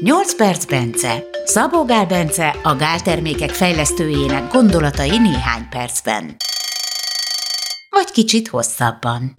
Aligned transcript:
8 0.00 0.36
perc 0.36 0.64
Bence. 0.64 1.24
Szabó 1.44 1.84
Gál 1.84 2.06
Bence 2.06 2.48
a 2.62 2.74
gáltermékek 2.76 3.50
fejlesztőjének 3.50 4.52
gondolatai 4.52 5.18
néhány 5.18 5.68
percben. 5.68 6.36
Vagy 7.90 8.10
kicsit 8.12 8.48
hosszabban. 8.48 9.34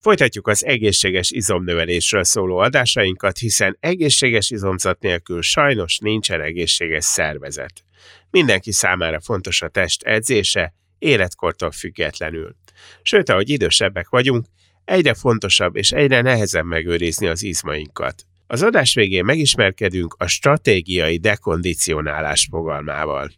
Folytatjuk 0.00 0.46
az 0.46 0.64
egészséges 0.64 1.30
izomnövelésről 1.30 2.24
szóló 2.24 2.58
adásainkat, 2.58 3.38
hiszen 3.38 3.76
egészséges 3.80 4.50
izomzat 4.50 5.00
nélkül 5.00 5.42
sajnos 5.42 5.98
nincsen 5.98 6.40
egészséges 6.40 7.04
szervezet. 7.04 7.84
Mindenki 8.30 8.72
számára 8.72 9.20
fontos 9.20 9.62
a 9.62 9.68
test 9.68 10.02
edzése, 10.02 10.74
életkortól 10.98 11.70
függetlenül. 11.70 12.56
Sőt, 13.02 13.28
ahogy 13.28 13.50
idősebbek 13.50 14.08
vagyunk, 14.08 14.46
egyre 14.84 15.14
fontosabb 15.14 15.76
és 15.76 15.90
egyre 15.90 16.20
nehezebb 16.20 16.64
megőrizni 16.64 17.26
az 17.26 17.42
izmainkat. 17.42 18.26
Az 18.50 18.62
adás 18.62 18.94
végén 18.94 19.24
megismerkedünk 19.24 20.14
a 20.18 20.26
stratégiai 20.26 21.16
dekondicionálás 21.16 22.48
fogalmával. 22.50 23.30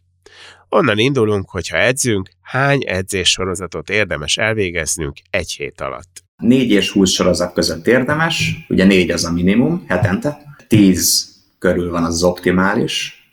Onnan 0.69 0.97
indulunk, 0.97 1.49
hogyha 1.49 1.77
edzünk, 1.77 2.29
hány 2.41 2.83
edzés 2.87 3.29
sorozatot 3.29 3.89
érdemes 3.89 4.37
elvégeznünk 4.37 5.17
egy 5.29 5.51
hét 5.51 5.81
alatt. 5.81 6.23
4 6.37 6.71
és 6.71 6.91
20 6.91 7.11
sorozat 7.11 7.53
között 7.53 7.87
érdemes, 7.87 8.65
ugye 8.69 8.83
4 8.83 9.11
az 9.11 9.25
a 9.25 9.31
minimum 9.31 9.85
hetente, 9.87 10.37
10 10.67 11.29
körül 11.59 11.91
van 11.91 12.03
az 12.03 12.23
optimális, 12.23 13.23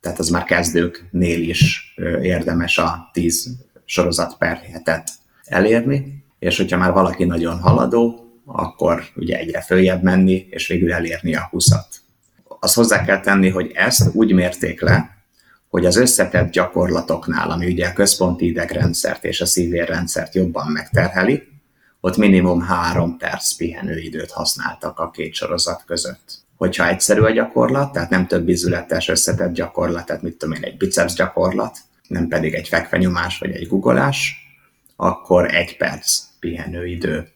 tehát 0.00 0.18
az 0.18 0.28
már 0.28 0.44
kezdőknél 0.44 1.48
is 1.48 1.94
érdemes 2.22 2.78
a 2.78 3.10
10 3.12 3.56
sorozat 3.84 4.36
per 4.38 4.56
hetet 4.56 5.10
elérni, 5.44 6.24
és 6.38 6.56
hogyha 6.56 6.78
már 6.78 6.92
valaki 6.92 7.24
nagyon 7.24 7.58
haladó, 7.58 8.29
akkor 8.52 9.02
ugye 9.16 9.38
egyre 9.38 9.60
följebb 9.60 10.02
menni, 10.02 10.46
és 10.50 10.66
végül 10.66 10.92
elérni 10.92 11.34
a 11.34 11.50
20-at. 11.52 11.86
Azt 12.60 12.74
hozzá 12.74 13.04
kell 13.04 13.20
tenni, 13.20 13.48
hogy 13.48 13.70
ezt 13.74 14.14
úgy 14.14 14.32
mérték 14.32 14.80
le, 14.80 15.18
hogy 15.68 15.86
az 15.86 15.96
összetett 15.96 16.50
gyakorlatoknál, 16.50 17.50
ami 17.50 17.66
ugye 17.66 17.86
a 17.86 17.92
központi 17.92 18.46
idegrendszert 18.46 19.24
és 19.24 19.40
a 19.40 19.46
szívérrendszert 19.46 20.34
jobban 20.34 20.66
megterheli, 20.66 21.48
ott 22.00 22.16
minimum 22.16 22.60
három 22.60 23.16
perc 23.16 23.52
pihenőidőt 23.52 24.30
használtak 24.30 24.98
a 24.98 25.10
két 25.10 25.34
sorozat 25.34 25.82
között. 25.86 26.38
Hogyha 26.56 26.88
egyszerű 26.88 27.20
a 27.20 27.30
gyakorlat, 27.30 27.92
tehát 27.92 28.10
nem 28.10 28.26
több 28.26 28.48
izületes 28.48 29.08
összetett 29.08 29.52
gyakorlat, 29.52 30.06
tehát 30.06 30.22
mit 30.22 30.36
tudom 30.36 30.54
én, 30.54 30.62
egy 30.62 30.76
biceps 30.76 31.12
gyakorlat, 31.12 31.78
nem 32.08 32.28
pedig 32.28 32.54
egy 32.54 32.68
fekvenyomás 32.68 33.38
vagy 33.38 33.50
egy 33.50 33.68
guggolás, 33.68 34.36
akkor 34.96 35.54
egy 35.54 35.76
perc 35.76 36.22
pihenőidőt 36.40 37.32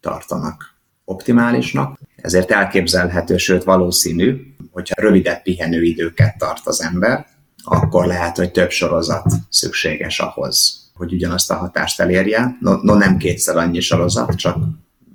tartanak 0.00 0.74
optimálisnak. 1.04 1.98
Ezért 2.16 2.50
elképzelhető, 2.50 3.36
sőt 3.36 3.64
valószínű, 3.64 4.54
hogyha 4.70 5.02
rövidebb 5.02 5.42
pihenőidőket 5.42 6.38
tart 6.38 6.66
az 6.66 6.82
ember, 6.82 7.26
akkor 7.64 8.06
lehet, 8.06 8.36
hogy 8.36 8.50
több 8.50 8.70
sorozat 8.70 9.32
szükséges 9.48 10.20
ahhoz, 10.20 10.82
hogy 10.94 11.12
ugyanazt 11.12 11.50
a 11.50 11.54
hatást 11.54 12.00
elérje. 12.00 12.56
No, 12.60 12.76
no 12.82 12.94
nem 12.94 13.16
kétszer 13.16 13.56
annyi 13.56 13.80
sorozat, 13.80 14.34
csak 14.34 14.56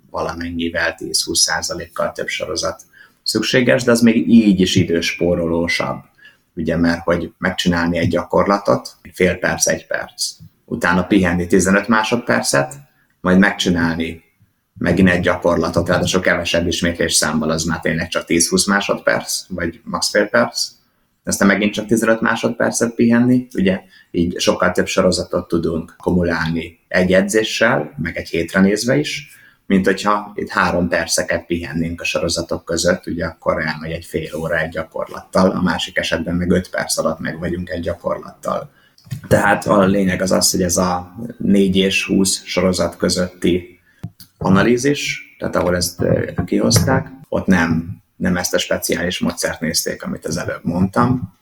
valamennyivel 0.09 0.95
10-20 0.99 1.89
kal 1.93 2.11
több 2.11 2.27
sorozat 2.27 2.81
szükséges, 3.23 3.83
de 3.83 3.91
az 3.91 4.01
még 4.01 4.29
így 4.29 4.59
is 4.59 4.75
időspórolósabb. 4.75 5.97
Ugye, 6.55 6.77
mert 6.77 7.03
hogy 7.03 7.33
megcsinálni 7.37 7.97
egy 7.97 8.09
gyakorlatot, 8.09 8.95
fél 9.13 9.35
perc, 9.35 9.67
egy 9.67 9.87
perc, 9.87 10.31
utána 10.65 11.03
pihenni 11.03 11.47
15 11.47 11.87
másodpercet, 11.87 12.73
majd 13.21 13.39
megcsinálni 13.39 14.23
megint 14.77 15.09
egy 15.09 15.21
gyakorlatot, 15.21 15.87
ráadásul 15.87 16.21
kevesebb 16.21 16.67
ismétlés 16.67 17.13
számmal, 17.13 17.49
az 17.49 17.63
már 17.63 17.79
tényleg 17.79 18.07
csak 18.07 18.23
10-20 18.27 18.67
másodperc, 18.67 19.43
vagy 19.49 19.81
max 19.83 20.09
fél 20.09 20.27
perc, 20.27 20.69
aztán 21.23 21.47
megint 21.47 21.73
csak 21.73 21.85
15 21.85 22.21
másodpercet 22.21 22.95
pihenni, 22.95 23.47
ugye 23.53 23.81
így 24.11 24.39
sokkal 24.39 24.71
több 24.71 24.87
sorozatot 24.87 25.47
tudunk 25.47 25.95
kumulálni 25.97 26.79
egy 26.87 27.13
edzéssel, 27.13 27.93
meg 27.97 28.17
egy 28.17 28.29
hétre 28.29 28.59
nézve 28.59 28.97
is, 28.97 29.35
mint 29.65 29.85
hogyha 29.85 30.31
itt 30.35 30.49
három 30.49 30.87
perceket 30.87 31.45
pihennénk 31.45 32.01
a 32.01 32.03
sorozatok 32.03 32.65
között, 32.65 33.07
ugye 33.07 33.25
akkor 33.25 33.61
elmegy 33.61 33.91
egy 33.91 34.05
fél 34.05 34.35
óra 34.35 34.57
egy 34.57 34.69
gyakorlattal, 34.69 35.49
a 35.49 35.61
másik 35.61 35.97
esetben 35.97 36.35
meg 36.35 36.51
5 36.51 36.69
perc 36.69 36.97
alatt 36.97 37.19
meg 37.19 37.39
vagyunk 37.39 37.69
egy 37.69 37.81
gyakorlattal. 37.81 38.71
Tehát 39.27 39.65
a 39.65 39.85
lényeg 39.85 40.21
az 40.21 40.31
az, 40.31 40.51
hogy 40.51 40.61
ez 40.61 40.77
a 40.77 41.15
4 41.37 41.75
és 41.75 42.05
20 42.05 42.43
sorozat 42.43 42.97
közötti 42.97 43.76
analízis, 44.37 45.35
tehát 45.39 45.55
ahol 45.55 45.75
ezt 45.75 46.03
kihozták, 46.45 47.07
ott 47.29 47.45
nem, 47.45 48.01
nem 48.15 48.37
ezt 48.37 48.53
a 48.53 48.57
speciális 48.57 49.19
módszert 49.19 49.59
nézték, 49.59 50.03
amit 50.03 50.25
az 50.25 50.37
előbb 50.37 50.63
mondtam, 50.63 51.37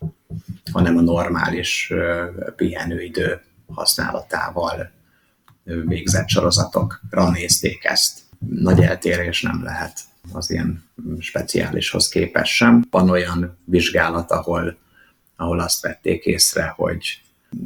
hanem 0.72 0.98
a 0.98 1.02
normális 1.02 1.94
pihenőidő 2.56 3.42
használatával 3.68 4.92
végzett 5.64 6.28
sorozatokra 6.28 7.30
nézték 7.30 7.84
ezt. 7.86 8.20
Nagy 8.50 8.82
eltérés 8.82 9.42
nem 9.42 9.64
lehet 9.64 10.00
az 10.32 10.52
ilyen 10.52 10.84
speciálishoz 11.20 12.08
képest 12.08 12.54
sem. 12.54 12.84
Van 12.90 13.10
olyan 13.10 13.58
vizsgálat, 13.66 14.32
ahol, 14.32 14.78
ahol 15.36 15.60
azt 15.60 15.82
vették 15.82 16.26
észre, 16.26 16.74
hogy 16.76 17.22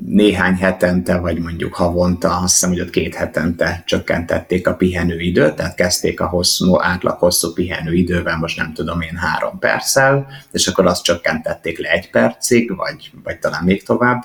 néhány 0.06 0.56
hetente, 0.56 1.17
vagy 1.17 1.40
mondjuk 1.40 1.73
havonta, 1.73 2.38
azt 2.38 2.53
hiszem, 2.53 2.69
hogy 2.69 2.79
ott 2.79 2.90
két 2.90 3.16
hetente 3.16 3.84
csökkentették 3.85 4.67
a 4.67 4.75
pihenőidőt, 4.75 5.56
tehát 5.56 5.75
kezdték 5.75 6.19
a 6.19 6.28
hosszú, 6.28 6.81
átlag 6.81 7.17
hosszú 7.17 7.53
pihenőidővel, 7.53 8.38
most 8.38 8.57
nem 8.57 8.73
tudom 8.73 9.01
én 9.01 9.16
három 9.16 9.59
perccel, 9.59 10.28
és 10.51 10.68
akkor 10.68 10.85
azt 10.85 11.03
csökkentették 11.03 11.79
le 11.79 11.89
egy 11.89 12.09
percig, 12.09 12.75
vagy, 12.75 13.12
vagy 13.23 13.39
talán 13.39 13.63
még 13.63 13.84
tovább. 13.84 14.23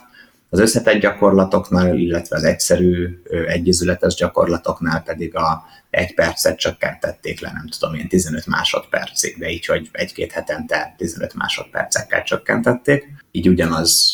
Az 0.50 0.60
összetett 0.60 1.00
gyakorlatoknál, 1.00 1.98
illetve 1.98 2.37
az 2.37 2.44
egyszerű 2.44 3.22
egyizületes 3.47 4.14
gyakorlatoknál 4.14 5.03
pedig 5.03 5.37
a 5.37 5.64
egy 5.91 6.14
percet 6.14 6.59
csökkentették 6.59 7.41
le, 7.41 7.50
nem 7.54 7.69
tudom 7.69 7.94
én, 7.94 8.09
15 8.09 8.47
másodpercig, 8.47 9.38
de 9.38 9.48
így, 9.48 9.66
hogy 9.66 9.88
egy-két 9.93 10.32
hetente 10.32 10.94
15 10.97 11.34
másodpercekkel 11.34 12.22
csökkentették. 12.22 13.23
Így 13.36 13.48
ugyanaz 13.48 14.12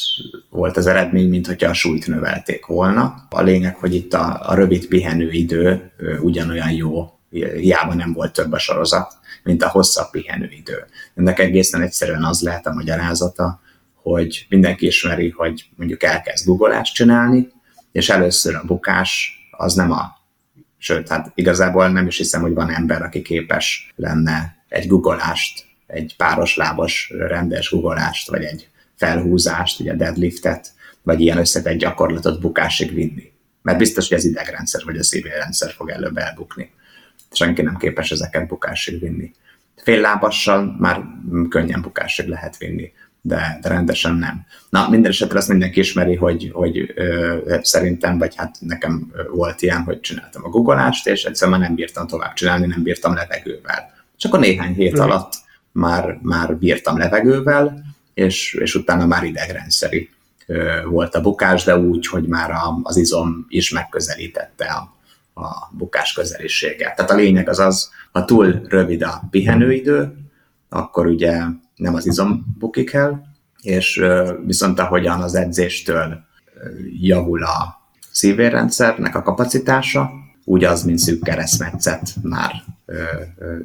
volt 0.51 0.77
az 0.77 0.87
eredmény, 0.87 1.29
mint 1.29 1.47
hogyha 1.47 1.69
a 1.69 1.73
súlyt 1.73 2.07
növelték 2.07 2.67
volna. 2.67 3.27
A 3.31 3.43
lényeg, 3.43 3.77
hogy 3.77 3.95
itt 3.95 4.13
a, 4.13 4.49
a 4.49 4.55
rövid 4.55 4.87
pihenőidő 4.87 5.93
ugyanolyan 6.21 6.71
jó, 6.71 7.19
hiába 7.31 7.95
nem 7.95 8.13
volt 8.13 8.33
több 8.33 8.53
a 8.53 8.59
sorozat, 8.59 9.13
mint 9.43 9.63
a 9.63 9.69
hosszabb 9.69 10.11
pihenőidő. 10.11 10.85
Ennek 11.15 11.39
egészen 11.39 11.83
egyszerűen 11.83 12.25
az 12.25 12.41
lehet 12.41 12.67
a 12.67 12.73
magyarázata, 12.73 13.61
hogy 13.95 14.47
mindenki 14.49 14.87
ismeri, 14.87 15.29
hogy 15.29 15.69
mondjuk 15.77 16.03
elkezd 16.03 16.47
guggolást 16.47 16.95
csinálni, 16.95 17.53
és 17.93 18.09
először 18.09 18.55
a 18.55 18.65
bukás 18.65 19.33
az 19.51 19.75
nem 19.75 19.91
a 19.91 20.19
Sőt, 20.79 21.09
hát 21.09 21.33
igazából 21.35 21.89
nem 21.89 22.07
is 22.07 22.17
hiszem, 22.17 22.41
hogy 22.41 22.55
van 22.55 22.71
ember, 22.71 23.03
aki 23.03 23.23
képes 23.23 23.93
lenne 23.97 24.65
egy 24.69 24.87
guggolást, 24.87 25.65
egy 25.87 26.15
páros 26.17 26.57
lábos 26.57 27.13
rendes 27.19 27.71
guggolást, 27.71 28.31
vagy 28.31 28.43
egy 28.43 28.71
felhúzást, 29.01 29.81
ugye 29.81 29.95
deadliftet, 29.95 30.73
vagy 31.03 31.21
ilyen 31.21 31.39
összetett 31.39 31.77
gyakorlatot 31.77 32.41
bukásig 32.41 32.95
vinni. 32.95 33.33
Mert 33.63 33.79
biztos, 33.79 34.09
hogy 34.09 34.17
az 34.17 34.25
idegrendszer 34.25 34.83
vagy 34.85 34.97
a 34.97 35.03
szívérrendszer 35.03 35.71
fog 35.71 35.91
előbb 35.91 36.17
elbukni. 36.17 36.71
Senki 37.33 37.63
nem 37.63 37.77
képes 37.77 38.11
ezeket 38.11 38.47
bukásig 38.47 39.01
vinni. 39.01 39.33
Fél 39.77 40.01
lábassal 40.01 40.77
már 40.79 41.03
könnyen 41.49 41.81
bukásig 41.83 42.27
lehet 42.27 42.57
vinni 42.57 42.93
de, 43.23 43.59
de 43.63 43.69
rendesen 43.69 44.15
nem. 44.15 44.47
Na, 44.71 44.89
minden 44.89 45.11
esetre 45.11 45.39
azt 45.39 45.49
mindenki 45.49 45.81
ismeri, 45.81 46.15
hogy, 46.15 46.51
hogy 46.53 46.93
ö, 46.95 47.37
szerintem, 47.63 48.19
vagy 48.19 48.35
hát 48.37 48.57
nekem 48.61 49.13
volt 49.33 49.63
ilyen, 49.63 49.83
hogy 49.83 50.01
csináltam 50.01 50.45
a 50.45 50.49
guggolást, 50.49 51.07
és 51.07 51.25
egyszerűen 51.25 51.59
már 51.59 51.69
nem 51.69 51.77
bírtam 51.77 52.07
tovább 52.07 52.33
csinálni, 52.33 52.67
nem 52.67 52.83
bírtam 52.83 53.15
levegővel. 53.15 53.93
És 54.17 54.25
akkor 54.25 54.39
néhány 54.39 54.75
hét 54.75 54.97
mm. 54.97 55.01
alatt 55.01 55.33
már, 55.73 56.19
már 56.23 56.57
bírtam 56.57 56.99
levegővel, 56.99 57.85
és, 58.21 58.55
és 58.55 58.75
utána 58.75 59.07
már 59.07 59.25
idegrendszeri 59.25 60.11
volt 60.85 61.15
a 61.15 61.21
bukás, 61.21 61.65
de 61.65 61.79
úgy, 61.79 62.07
hogy 62.07 62.27
már 62.27 62.51
az 62.83 62.97
izom 62.97 63.47
is 63.49 63.71
megközelítette 63.71 64.65
a, 64.65 64.95
a 65.41 65.71
bukás 65.73 66.13
közeliséget. 66.13 66.97
Tehát 66.97 67.11
a 67.11 67.15
lényeg 67.15 67.49
az 67.49 67.59
az, 67.59 67.91
ha 68.13 68.25
túl 68.25 68.63
rövid 68.69 69.03
a 69.03 69.23
pihenőidő, 69.31 70.17
akkor 70.69 71.07
ugye 71.07 71.41
nem 71.77 71.95
az 71.95 72.07
izom 72.07 72.57
bukik 72.59 72.93
el, 72.93 73.35
és 73.63 74.03
viszont 74.47 74.79
ahogyan 74.79 75.23
az 75.23 75.35
edzéstől 75.35 76.21
javul 77.01 77.43
a 77.43 77.81
szívérrendszernek 78.11 79.15
a 79.15 79.23
kapacitása, 79.23 80.11
úgy 80.45 80.65
az, 80.65 80.83
mint 80.83 80.99
szűk 80.99 81.23
keresztmetszet 81.23 82.15
már 82.23 82.53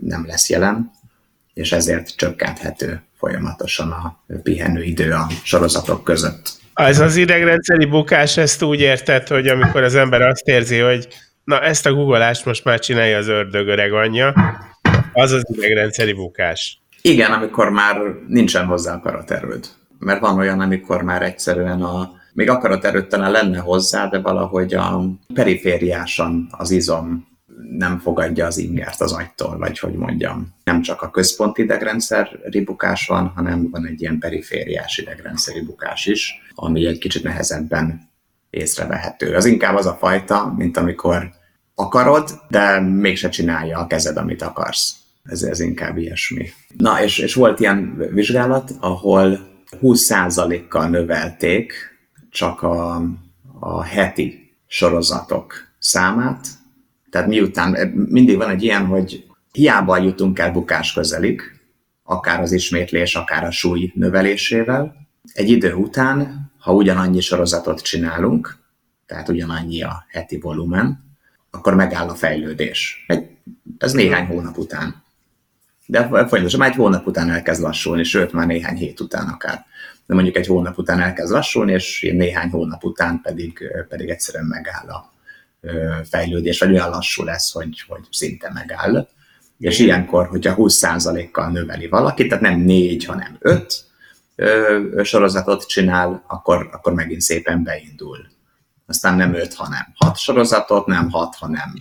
nem 0.01 0.25
lesz 0.25 0.49
jelen, 0.49 0.91
és 1.55 1.71
ezért 1.71 2.15
csökkenthető 2.15 3.01
folyamatosan 3.17 3.91
a 3.91 4.23
pihenőidő 4.43 5.11
a 5.11 5.27
sorozatok 5.43 6.03
között. 6.03 6.51
Ez 6.73 6.99
az 6.99 7.15
idegrendszeri 7.15 7.85
bukás, 7.85 8.37
ezt 8.37 8.61
úgy 8.61 8.79
érted, 8.79 9.27
hogy 9.27 9.47
amikor 9.47 9.83
az 9.83 9.95
ember 9.95 10.21
azt 10.21 10.47
érzi, 10.47 10.77
hogy 10.77 11.07
na 11.43 11.61
ezt 11.61 11.85
a 11.85 11.93
guggolást 11.93 12.45
most 12.45 12.63
már 12.63 12.79
csinálja 12.79 13.17
az 13.17 13.27
ördög 13.27 13.67
öreg 13.67 13.93
anyja, 13.93 14.33
az 15.13 15.31
az 15.31 15.45
idegrendszeri 15.47 16.13
bukás. 16.13 16.81
Igen, 17.01 17.31
amikor 17.31 17.69
már 17.69 17.97
nincsen 18.27 18.65
hozzá 18.65 18.93
akaraterőd. 18.93 19.67
Mert 19.99 20.19
van 20.19 20.37
olyan, 20.37 20.59
amikor 20.59 21.01
már 21.01 21.21
egyszerűen 21.21 21.81
a, 21.81 22.11
még 22.33 22.49
akaraterőd 22.49 23.07
talán 23.07 23.31
lenne 23.31 23.59
hozzá, 23.59 24.07
de 24.07 24.19
valahogy 24.19 24.73
a 24.73 25.01
perifériásan 25.33 26.47
az 26.51 26.71
izom 26.71 27.27
nem 27.77 27.99
fogadja 27.99 28.45
az 28.45 28.57
ingert 28.57 29.01
az 29.01 29.11
agytól, 29.11 29.57
vagy 29.57 29.79
hogy 29.79 29.93
mondjam. 29.93 30.55
Nem 30.63 30.81
csak 30.81 31.01
a 31.01 31.09
központi 31.09 31.61
idegrendszer 31.61 32.39
ribukás 32.43 33.07
van, 33.07 33.27
hanem 33.35 33.69
van 33.69 33.87
egy 33.87 34.01
ilyen 34.01 34.19
perifériás 34.19 34.97
idegrendszeri 34.97 35.61
bukás 35.61 36.05
is, 36.05 36.33
ami 36.55 36.85
egy 36.85 36.97
kicsit 36.97 37.23
nehezebben 37.23 38.09
észrevehető. 38.49 39.35
Az 39.35 39.45
inkább 39.45 39.75
az 39.75 39.85
a 39.85 39.97
fajta, 39.99 40.53
mint 40.57 40.77
amikor 40.77 41.29
akarod, 41.75 42.29
de 42.49 42.79
mégse 42.79 43.29
csinálja 43.29 43.79
a 43.79 43.87
kezed, 43.87 44.17
amit 44.17 44.41
akarsz. 44.41 44.95
Ez, 45.23 45.41
ez 45.41 45.59
inkább 45.59 45.97
ilyesmi. 45.97 46.49
Na, 46.77 47.03
és, 47.03 47.17
és 47.17 47.33
volt 47.33 47.59
ilyen 47.59 47.95
vizsgálat, 48.13 48.71
ahol 48.79 49.39
20%-kal 49.81 50.87
növelték 50.87 51.73
csak 52.29 52.61
a, 52.61 53.01
a 53.59 53.83
heti 53.83 54.55
sorozatok 54.67 55.53
számát, 55.79 56.47
tehát 57.15 57.29
miután 57.29 57.75
eh, 57.75 57.89
mindig 57.93 58.37
van 58.37 58.49
egy 58.49 58.63
ilyen, 58.63 58.85
hogy 58.85 59.25
hiába 59.51 59.97
jutunk 59.97 60.39
el 60.39 60.51
bukás 60.51 60.93
közelig, 60.93 61.41
akár 62.03 62.41
az 62.41 62.51
ismétlés, 62.51 63.15
akár 63.15 63.43
a 63.43 63.51
súly 63.51 63.91
növelésével, 63.93 64.95
egy 65.33 65.49
idő 65.49 65.73
után, 65.73 66.49
ha 66.59 66.73
ugyanannyi 66.73 67.21
sorozatot 67.21 67.81
csinálunk, 67.81 68.57
tehát 69.05 69.29
ugyanannyi 69.29 69.81
a 69.81 70.05
heti 70.09 70.39
volumen, 70.39 71.03
akkor 71.51 71.75
megáll 71.75 72.07
a 72.07 72.15
fejlődés. 72.15 73.05
Egy, 73.07 73.27
ez 73.77 73.93
néhány 73.93 74.25
hónap 74.25 74.57
után. 74.57 75.03
De 75.85 76.07
folyamatosan 76.07 76.59
már 76.59 76.69
egy 76.69 76.75
hónap 76.75 77.07
után 77.07 77.29
elkezd 77.29 77.61
lassulni, 77.61 78.03
sőt 78.03 78.31
már 78.31 78.47
néhány 78.47 78.75
hét 78.75 78.99
után 78.99 79.27
akár. 79.27 79.65
De 80.05 80.13
mondjuk 80.13 80.35
egy 80.35 80.47
hónap 80.47 80.77
után 80.77 80.99
elkezd 80.99 81.31
lassulni, 81.31 81.71
és 81.71 82.11
néhány 82.13 82.49
hónap 82.49 82.83
után 82.83 83.21
pedig, 83.21 83.63
pedig 83.89 84.09
egyszerűen 84.09 84.45
megáll 84.45 84.87
a, 84.87 85.13
fejlődés, 86.09 86.59
vagy 86.59 86.71
olyan 86.71 86.89
lassú 86.89 87.23
lesz, 87.23 87.51
hogy, 87.51 87.83
hogy 87.87 88.03
szinte 88.11 88.51
megáll. 88.53 89.07
És 89.57 89.79
ilyenkor, 89.79 90.27
hogyha 90.27 90.55
20%-kal 90.57 91.49
növeli 91.49 91.87
valaki, 91.87 92.27
tehát 92.27 92.43
nem 92.43 92.59
4, 92.59 93.05
hanem 93.05 93.37
5 93.39 93.83
sorozatot 95.03 95.67
csinál, 95.67 96.23
akkor, 96.27 96.69
akkor 96.71 96.93
megint 96.93 97.21
szépen 97.21 97.63
beindul. 97.63 98.17
Aztán 98.87 99.15
nem 99.15 99.33
5, 99.33 99.53
hanem 99.53 99.93
6 99.95 100.17
sorozatot, 100.17 100.85
nem 100.85 101.09
6, 101.09 101.35
hanem 101.35 101.73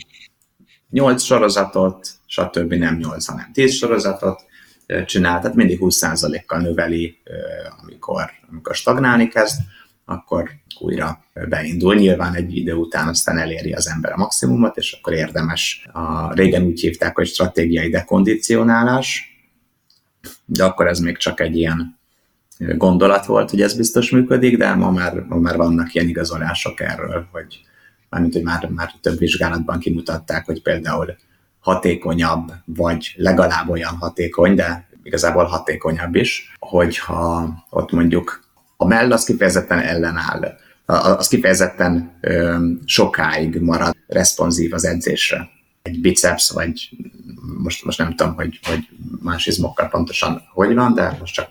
8 0.91 1.23
sorozatot, 1.23 2.09
stb. 2.27 2.73
nem 2.73 2.97
8, 2.97 3.27
hanem 3.27 3.53
10 3.53 3.75
sorozatot 3.75 4.45
csinál, 5.07 5.41
tehát 5.41 5.57
mindig 5.57 5.79
20%-kal 5.81 6.61
növeli, 6.61 7.19
amikor, 7.83 8.31
amikor 8.51 8.75
stagnálni 8.75 9.29
kezd, 9.29 9.61
akkor 10.05 10.51
újra 10.81 11.25
beindul. 11.49 11.95
Nyilván 11.95 12.35
egy 12.35 12.57
idő 12.57 12.75
után 12.75 13.09
aztán 13.09 13.39
eléri 13.39 13.73
az 13.73 13.89
ember 13.89 14.13
a 14.13 14.17
maximumot, 14.17 14.77
és 14.77 14.93
akkor 14.93 15.13
érdemes. 15.13 15.87
A, 15.93 16.33
régen 16.33 16.63
úgy 16.63 16.81
hívták, 16.81 17.15
hogy 17.15 17.27
stratégiai 17.27 17.89
dekondicionálás, 17.89 19.29
de 20.45 20.65
akkor 20.65 20.87
ez 20.87 20.99
még 20.99 21.17
csak 21.17 21.41
egy 21.41 21.57
ilyen 21.57 21.99
gondolat 22.59 23.27
volt, 23.27 23.51
hogy 23.51 23.61
ez 23.61 23.77
biztos 23.77 24.11
működik, 24.11 24.57
de 24.57 24.75
ma 24.75 24.91
már, 24.91 25.15
ma 25.15 25.37
már 25.37 25.57
vannak 25.57 25.95
ilyen 25.95 26.09
igazolások 26.09 26.81
erről, 26.81 27.29
hogy 27.33 27.61
mármint, 28.09 28.35
hogy 28.35 28.43
már, 28.43 28.69
már 28.69 28.93
több 29.01 29.19
vizsgálatban 29.19 29.79
kimutatták, 29.79 30.47
hogy 30.47 30.63
például 30.63 31.17
hatékonyabb, 31.61 32.53
vagy 32.65 33.15
legalább 33.17 33.69
olyan 33.69 33.97
hatékony, 33.97 34.55
de 34.55 34.89
igazából 35.03 35.45
hatékonyabb 35.45 36.15
is, 36.15 36.55
hogyha 36.59 37.55
ott 37.71 37.91
mondjuk 37.91 38.44
a 38.77 38.87
mell 38.87 39.13
az 39.13 39.25
kifejezetten 39.25 39.79
ellenáll, 39.79 40.57
az 40.87 41.29
kifejezetten 41.29 42.21
sokáig 42.85 43.61
marad 43.61 43.97
responsív 44.07 44.73
az 44.73 44.85
edzésre. 44.85 45.49
Egy 45.83 46.01
biceps, 46.01 46.51
vagy 46.51 46.91
most, 47.63 47.85
most 47.85 47.99
nem 47.99 48.15
tudom, 48.15 48.35
hogy, 48.35 48.61
hogy 48.63 48.89
más 49.23 49.47
izmokkal 49.47 49.89
pontosan 49.89 50.43
hogy 50.53 50.75
van, 50.75 50.95
de 50.95 51.17
most 51.21 51.35
csak 51.35 51.51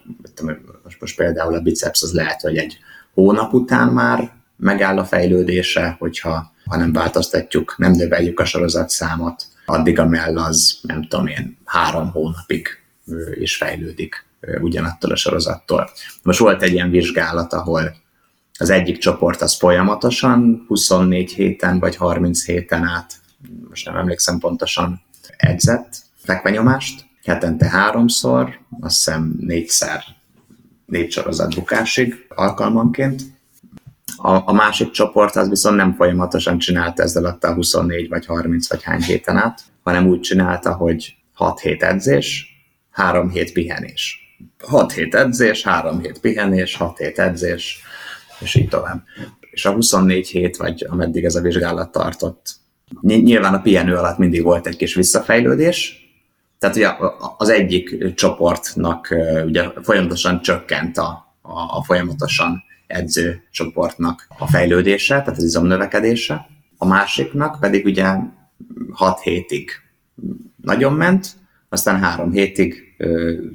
most, 0.83 0.99
most 0.99 1.15
például 1.15 1.53
a 1.53 1.61
biceps 1.61 2.01
az 2.01 2.13
lehet, 2.13 2.41
hogy 2.41 2.57
egy 2.57 2.77
hónap 3.13 3.53
után 3.53 3.87
már 3.87 4.31
megáll 4.55 4.97
a 4.97 5.05
fejlődése, 5.05 5.95
hogyha 5.99 6.51
ha 6.65 6.77
nem 6.77 6.93
változtatjuk, 6.93 7.75
nem 7.77 7.91
növeljük 7.91 8.39
a 8.39 8.45
sorozatszámot, 8.45 9.45
addig 9.65 9.99
a 9.99 10.07
mell 10.07 10.37
az, 10.37 10.79
nem 10.81 11.07
tudom 11.07 11.27
én, 11.27 11.57
három 11.65 12.11
hónapig 12.11 12.67
is 13.33 13.55
fejlődik 13.55 14.25
ugyanattól 14.61 15.11
a 15.11 15.15
sorozattól. 15.15 15.89
Most 16.23 16.39
volt 16.39 16.61
egy 16.61 16.73
ilyen 16.73 16.89
vizsgálat, 16.89 17.53
ahol 17.53 17.95
az 18.57 18.69
egyik 18.69 18.97
csoport 18.97 19.41
az 19.41 19.55
folyamatosan 19.57 20.65
24 20.67 21.31
héten 21.31 21.79
vagy 21.79 21.95
30 21.95 22.45
héten 22.45 22.83
át, 22.83 23.13
most 23.69 23.85
nem 23.85 23.95
emlékszem 23.95 24.39
pontosan, 24.39 25.01
edzett 25.37 25.95
fekvenyomást, 26.15 27.05
hetente 27.23 27.69
háromszor, 27.69 28.59
azt 28.79 28.95
hiszem 28.95 29.35
négyszer, 29.39 30.03
négy 30.85 31.11
sorozat 31.11 31.55
bukásig 31.55 32.25
alkalmanként. 32.29 33.21
A, 34.15 34.49
a 34.49 34.53
másik 34.53 34.91
csoport 34.91 35.35
az 35.35 35.49
viszont 35.49 35.75
nem 35.75 35.93
folyamatosan 35.93 36.57
csinálta 36.57 37.03
ezzel 37.03 37.25
alatt 37.25 37.43
a 37.43 37.53
24 37.53 38.09
vagy 38.09 38.25
30 38.25 38.69
vagy 38.69 38.83
hány 38.83 39.01
héten 39.01 39.37
át, 39.37 39.61
hanem 39.83 40.07
úgy 40.07 40.19
csinálta, 40.19 40.73
hogy 40.73 41.15
6 41.33 41.59
hét 41.59 41.83
edzés, 41.83 42.47
3 42.91 43.29
hét 43.29 43.51
pihenés. 43.51 44.22
6 44.63 44.91
hét 44.91 45.15
edzés, 45.15 45.63
3 45.63 45.99
hét 45.99 46.19
pihenés, 46.19 46.75
6 46.75 46.97
hét 46.97 47.19
edzés, 47.19 47.81
és 48.39 48.55
így 48.55 48.67
tovább. 48.67 49.03
És 49.51 49.65
a 49.65 49.71
24 49.71 50.27
hét, 50.27 50.57
vagy 50.57 50.85
ameddig 50.89 51.23
ez 51.23 51.35
a 51.35 51.41
vizsgálat 51.41 51.91
tartott, 51.91 52.55
nyilván 53.01 53.53
a 53.53 53.61
pihenő 53.61 53.95
alatt 53.95 54.17
mindig 54.17 54.43
volt 54.43 54.67
egy 54.67 54.75
kis 54.75 54.93
visszafejlődés, 54.93 56.03
tehát 56.63 56.75
ugye 56.75 56.89
az 57.37 57.49
egyik 57.49 58.13
csoportnak 58.15 59.15
ugye 59.45 59.69
folyamatosan 59.81 60.41
csökkent 60.41 60.97
a, 60.97 61.35
a, 61.41 61.77
a 61.77 61.83
folyamatosan 61.83 62.63
edző 62.87 63.43
csoportnak 63.51 64.27
a 64.37 64.47
fejlődése, 64.47 65.15
tehát 65.21 65.37
az 65.37 65.43
izomnövekedése, 65.43 66.47
a 66.77 66.85
másiknak 66.85 67.59
pedig 67.59 67.85
ugye 67.85 68.15
6 68.91 69.19
hétig 69.19 69.71
nagyon 70.61 70.93
ment, 70.93 71.27
aztán 71.73 71.99
három 71.99 72.31
hétig 72.31 72.95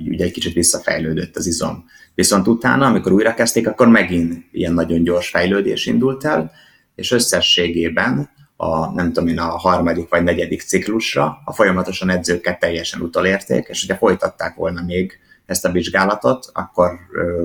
ugye 0.08 0.24
egy 0.24 0.32
kicsit 0.32 0.52
visszafejlődött 0.52 1.36
az 1.36 1.46
izom. 1.46 1.84
Viszont 2.14 2.48
utána, 2.48 2.86
amikor 2.86 3.12
újra 3.12 3.34
kezdték, 3.34 3.68
akkor 3.68 3.88
megint 3.88 4.44
ilyen 4.52 4.72
nagyon 4.72 5.02
gyors 5.02 5.28
fejlődés 5.28 5.86
indult 5.86 6.24
el, 6.24 6.50
és 6.94 7.10
összességében 7.10 8.30
a, 8.56 8.92
nem 8.92 9.12
tudom 9.12 9.28
én, 9.28 9.38
a 9.38 9.46
harmadik 9.48 10.08
vagy 10.08 10.22
negyedik 10.22 10.62
ciklusra 10.62 11.38
a 11.44 11.52
folyamatosan 11.52 12.10
edzőket 12.10 12.58
teljesen 12.58 13.00
utolérték, 13.00 13.66
és 13.68 13.80
hogyha 13.80 14.06
folytatták 14.06 14.54
volna 14.54 14.82
még 14.82 15.18
ezt 15.46 15.64
a 15.64 15.72
vizsgálatot, 15.72 16.50
akkor 16.52 16.90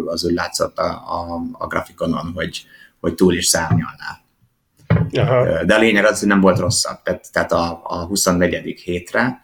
az 0.06 0.26
úgy 0.26 0.34
látszott 0.34 0.78
a, 0.78 0.90
a, 0.90 1.42
a 1.52 1.68
grafikonon, 1.68 2.32
hogy, 2.36 2.66
hogy 3.00 3.14
túl 3.14 3.34
is 3.34 3.46
szárnyalná. 3.46 4.22
Aha. 5.14 5.64
De 5.64 5.76
a 5.76 5.80
lényeg 5.80 6.06
az, 6.06 6.20
hogy 6.20 6.28
nem 6.28 6.42
volt 6.42 6.60
rosszabb. 6.60 6.98
Tehát 7.32 7.52
a, 7.52 7.82
a 7.84 8.06
24. 8.06 8.80
hétre 8.80 9.43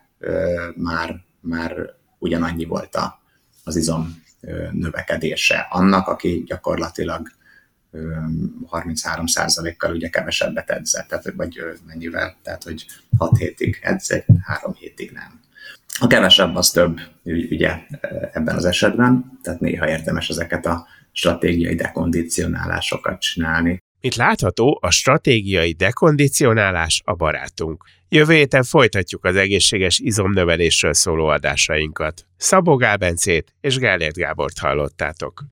már, 0.76 1.22
már 1.40 1.94
ugyanannyi 2.18 2.66
volt 2.66 2.96
a, 2.96 3.22
az 3.64 3.76
izom 3.76 4.24
növekedése 4.72 5.68
annak, 5.70 6.08
aki 6.08 6.44
gyakorlatilag 6.46 7.32
33%-kal 8.72 9.94
ugye 9.94 10.10
kevesebbet 10.10 10.70
edzett, 10.70 11.08
tehát, 11.08 11.32
vagy 11.36 11.60
mennyivel, 11.88 12.36
tehát 12.44 12.64
hogy 12.64 12.86
6 13.18 13.38
hétig 13.38 13.80
edzett, 13.82 14.26
3 14.44 14.74
hétig 14.74 15.12
nem. 15.12 15.40
A 16.00 16.08
kevesebb 16.08 16.56
az 16.56 16.70
több, 16.70 17.00
ugye 17.24 17.78
ebben 18.34 18.56
az 18.56 18.66
esetben, 18.66 19.40
tehát 19.44 19.60
néha 19.60 19.90
érdemes 19.90 20.30
ezeket 20.30 20.66
a 20.66 20.88
stratégiai 21.12 21.76
dekondicionálásokat 21.76 23.20
csinálni. 23.20 23.78
Mint 24.02 24.16
látható, 24.16 24.80
a 24.82 24.92
stratégiai 24.92 25.72
dekondicionálás 25.72 27.02
a 27.06 27.14
barátunk. 27.14 27.84
Jövő 28.10 28.34
héten 28.34 28.64
folytatjuk 28.64 29.26
az 29.26 29.36
egészséges 29.36 30.00
izomnövelésről 30.00 30.94
szóló 30.94 31.28
adásainkat. 31.28 32.26
Szabó 32.38 32.76
Gál 32.76 32.98
és 33.62 33.78
Gellért 33.78 34.16
Gábort 34.16 34.60
hallottátok. 34.60 35.44